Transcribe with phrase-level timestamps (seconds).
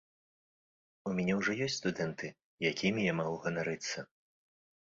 [1.11, 2.33] У мяне ўжо ёсць студэнты,
[2.73, 3.99] якімі я магу ганарыцца.